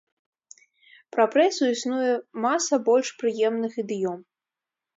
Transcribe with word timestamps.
Пра 1.15 1.25
прэсу 1.35 1.63
існуе 1.75 2.09
маса 2.47 2.75
больш 2.89 3.07
прыемных 3.21 3.71
ідыём. 3.85 4.19